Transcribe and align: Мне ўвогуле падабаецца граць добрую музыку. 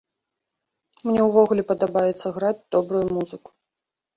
Мне 1.09 1.21
ўвогуле 1.27 1.63
падабаецца 1.73 2.35
граць 2.39 2.57
добрую 2.77 3.05
музыку. 3.19 3.49